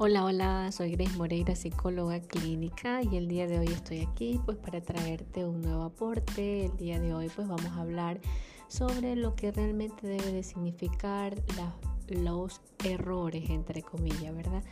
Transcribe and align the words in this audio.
Hola, 0.00 0.24
hola, 0.24 0.70
soy 0.70 0.92
Grace 0.92 1.16
Moreira, 1.16 1.56
psicóloga 1.56 2.20
clínica 2.20 3.02
y 3.02 3.16
el 3.16 3.26
día 3.26 3.48
de 3.48 3.58
hoy 3.58 3.66
estoy 3.66 4.02
aquí 4.02 4.40
pues 4.44 4.56
para 4.56 4.80
traerte 4.80 5.44
un 5.44 5.60
nuevo 5.60 5.82
aporte. 5.82 6.66
El 6.66 6.76
día 6.76 7.00
de 7.00 7.12
hoy 7.12 7.28
pues 7.34 7.48
vamos 7.48 7.66
a 7.66 7.80
hablar 7.80 8.20
sobre 8.68 9.16
lo 9.16 9.34
que 9.34 9.50
realmente 9.50 10.06
debe 10.06 10.30
de 10.30 10.44
significar 10.44 11.34
los 12.10 12.60
errores 12.84 13.50
entre 13.50 13.82
comillas, 13.82 14.32
¿verdad? 14.36 14.62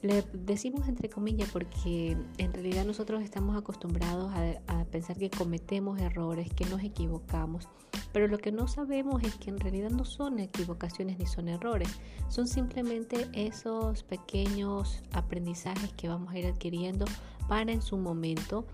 Le 0.00 0.22
decimos 0.32 0.86
entre 0.86 1.08
comillas 1.08 1.50
porque 1.50 2.16
en 2.38 2.52
realidad 2.52 2.84
nosotros 2.84 3.20
estamos 3.22 3.56
acostumbrados 3.56 4.32
a, 4.68 4.84
pensar 4.84 5.18
que 5.18 5.28
cometemos 5.28 6.00
errores, 6.00 6.48
que 6.54 6.64
nos 6.66 6.82
equivocamos, 6.82 7.68
pero 8.12 8.28
lo 8.28 8.38
que 8.38 8.52
no 8.52 8.68
sabemos 8.68 9.22
es 9.24 9.34
que 9.34 9.50
en 9.50 9.58
realidad 9.58 9.90
no 9.90 10.04
son 10.04 10.38
equivocaciones 10.38 11.18
ni 11.18 11.26
son 11.26 11.48
errores, 11.48 11.88
son 12.28 12.46
simplemente 12.46 13.28
esos 13.32 14.04
pequeños 14.04 15.02
aprendizajes 15.12 15.92
que 15.92 16.08
vamos 16.08 16.32
a 16.32 16.38
ir 16.38 16.46
adquiriendo 16.46 17.04
para 17.48 17.72
en 17.72 17.82
su 17.82 17.98
momento 17.98 18.64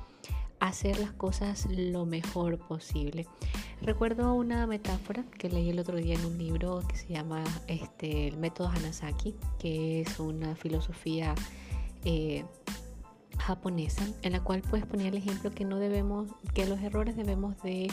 hacer 0.61 0.99
las 0.99 1.13
cosas 1.13 1.67
lo 1.71 2.07
mejor 2.07 2.59
posible. 2.59 3.27
Recuerdo 3.85 4.33
una 4.33 4.67
metáfora 4.67 5.25
que 5.39 5.51
leí 5.51 5.69
el 5.69 5.79
otro 5.79 5.99
día 5.99 6.15
en 6.15 6.25
un 6.25 6.39
libro 6.39 6.83
que 6.89 6.97
se 6.97 7.07
llama 7.09 7.45
este, 7.67 8.29
El 8.29 8.39
método 8.39 8.69
Hanasaki, 8.69 9.35
que 9.59 10.01
es 10.01 10.19
una 10.19 10.57
filosofía 10.57 11.35
eh, 12.07 12.47
japonesa, 13.39 14.07
en 14.23 14.33
la 14.33 14.41
cual 14.43 14.63
pues 14.71 14.87
ponía 14.87 15.09
el 15.09 15.17
ejemplo 15.17 15.51
que 15.51 15.67
no 15.67 15.79
debemos, 15.79 16.31
que 16.55 16.67
los 16.67 16.81
errores 16.81 17.15
debemos 17.15 17.61
de 17.63 17.91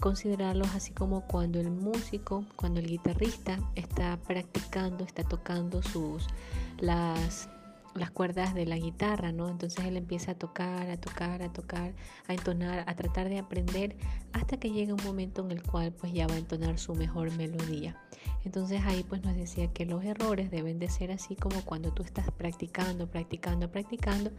considerarlos 0.00 0.74
así 0.74 0.92
como 0.92 1.26
cuando 1.26 1.60
el 1.60 1.70
músico, 1.70 2.46
cuando 2.56 2.80
el 2.80 2.86
guitarrista 2.86 3.58
está 3.74 4.16
practicando, 4.26 5.04
está 5.04 5.24
tocando 5.24 5.82
sus 5.82 6.26
las 6.78 7.50
las 7.98 8.10
cuerdas 8.10 8.54
de 8.54 8.66
la 8.66 8.76
guitarra, 8.76 9.32
¿no? 9.32 9.48
Entonces 9.48 9.84
él 9.84 9.96
empieza 9.96 10.32
a 10.32 10.34
tocar, 10.34 10.88
a 10.90 10.96
tocar, 10.96 11.42
a 11.42 11.52
tocar, 11.52 11.92
a 12.26 12.34
entonar, 12.34 12.84
a 12.86 12.94
tratar 12.94 13.28
de 13.28 13.38
aprender 13.38 13.96
hasta 14.32 14.58
que 14.58 14.70
llega 14.70 14.94
un 14.94 15.04
momento 15.04 15.44
en 15.44 15.50
el 15.52 15.62
cual 15.62 15.92
pues 15.92 16.12
ya 16.12 16.26
va 16.26 16.34
a 16.34 16.38
entonar 16.38 16.78
su 16.78 16.94
mejor 16.94 17.30
melodía. 17.36 17.96
Entonces 18.44 18.80
ahí 18.86 19.04
pues 19.08 19.22
nos 19.24 19.36
decía 19.36 19.72
que 19.72 19.84
los 19.84 20.04
errores 20.04 20.50
deben 20.50 20.78
de 20.78 20.88
ser 20.88 21.10
así 21.10 21.36
como 21.36 21.62
cuando 21.64 21.92
tú 21.92 22.02
estás 22.02 22.30
practicando, 22.30 23.06
practicando, 23.06 23.70
practicando 23.70 24.30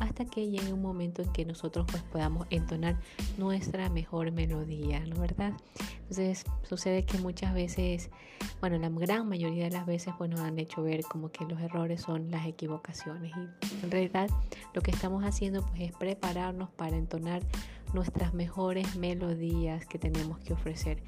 hasta 0.00 0.24
que 0.24 0.50
llegue 0.50 0.72
un 0.72 0.82
momento 0.82 1.22
en 1.22 1.32
que 1.32 1.44
nosotros 1.44 1.86
pues 1.90 2.02
podamos 2.02 2.46
entonar 2.50 2.98
nuestra 3.38 3.88
mejor 3.90 4.32
melodía, 4.32 5.00
¿no 5.06 5.20
verdad? 5.20 5.52
Entonces 6.02 6.44
sucede 6.62 7.04
que 7.04 7.18
muchas 7.18 7.54
veces, 7.54 8.10
bueno, 8.60 8.76
la 8.78 8.90
gran 8.90 9.28
mayoría 9.28 9.64
de 9.64 9.70
las 9.70 9.86
veces 9.86 10.12
pues 10.18 10.30
nos 10.30 10.40
han 10.40 10.58
hecho 10.58 10.82
ver 10.82 11.02
como 11.02 11.30
que 11.30 11.44
los 11.44 11.60
errores 11.60 12.02
son 12.02 12.30
las 12.30 12.46
equivocaciones 12.46 13.32
y 13.36 13.84
en 13.84 13.90
realidad 13.90 14.28
lo 14.74 14.82
que 14.82 14.90
estamos 14.90 15.24
haciendo 15.24 15.64
pues 15.64 15.80
es 15.80 15.92
prepararnos 15.92 16.70
para 16.70 16.96
entonar 16.96 17.42
nuestras 17.94 18.34
mejores 18.34 18.96
melodías 18.96 19.86
que 19.86 19.98
tenemos 19.98 20.38
que 20.40 20.52
ofrecer. 20.52 21.02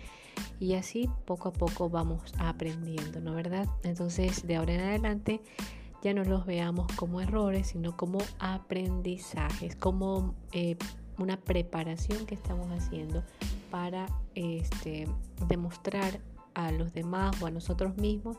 Y 0.61 0.75
así 0.75 1.09
poco 1.25 1.49
a 1.49 1.53
poco 1.53 1.91
vamos 1.91 2.33
aprendiendo, 2.39 3.21
¿no 3.21 3.35
verdad? 3.35 3.69
Entonces 3.83 4.47
de 4.47 4.57
ahora 4.57 4.75
en 4.75 4.81
adelante 4.81 5.41
ya 6.03 6.15
no 6.15 6.25
los 6.25 6.47
veamos 6.47 6.87
como 6.97 7.21
errores, 7.21 7.69
sino 7.69 7.97
como 7.97 8.19
aprendizajes, 8.39 9.75
como 9.77 10.35
eh, 10.53 10.77
una 11.19 11.39
preparación 11.39 12.27
que 12.27 12.35
estamos 12.35 12.69
haciendo 12.71 13.25
para 13.71 14.07
este, 14.35 15.09
demostrar 15.49 16.21
a 16.55 16.71
los 16.71 16.93
demás 16.93 17.41
o 17.43 17.47
a 17.47 17.51
nosotros 17.51 17.97
mismos 17.97 18.39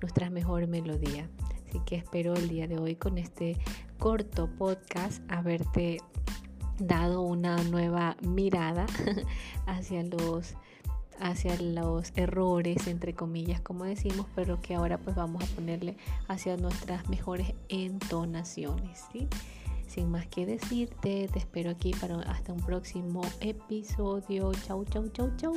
nuestra 0.00 0.30
mejor 0.30 0.66
melodía. 0.66 1.28
Así 1.68 1.80
que 1.84 1.96
espero 1.96 2.34
el 2.34 2.48
día 2.48 2.66
de 2.66 2.78
hoy 2.78 2.96
con 2.96 3.18
este 3.18 3.58
corto 3.98 4.48
podcast 4.56 5.22
haberte 5.30 5.98
dado 6.78 7.22
una 7.22 7.56
nueva 7.64 8.16
mirada 8.22 8.86
hacia 9.66 10.02
los 10.02 10.54
hacia 11.20 11.60
los 11.60 12.12
errores 12.14 12.86
entre 12.86 13.12
comillas 13.12 13.60
como 13.60 13.84
decimos 13.84 14.26
pero 14.36 14.60
que 14.60 14.76
ahora 14.76 14.98
pues 14.98 15.16
vamos 15.16 15.42
a 15.42 15.46
ponerle 15.56 15.96
hacia 16.28 16.56
nuestras 16.56 17.08
mejores 17.08 17.54
entonaciones 17.68 19.04
sin 19.88 20.10
más 20.10 20.26
que 20.28 20.46
decirte 20.46 21.28
te 21.32 21.38
espero 21.38 21.70
aquí 21.70 21.92
para 21.92 22.20
hasta 22.22 22.52
un 22.52 22.60
próximo 22.60 23.22
episodio. 23.40 24.52
Chau 24.66 24.84
chau 24.84 25.08
chau 25.08 25.30
chau 25.36 25.54